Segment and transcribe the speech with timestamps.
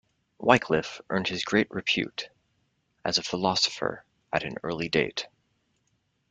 [0.39, 2.29] Wycliffe earned his great repute
[3.05, 5.27] as a philosopher at an early date.